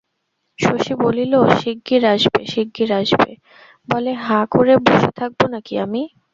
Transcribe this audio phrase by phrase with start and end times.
[0.59, 3.31] শশী বলিল, শিগগির আসবে শিগগির আসবে
[3.89, 6.01] বলে হাঁ করে বসে থাকব নাকি আমি?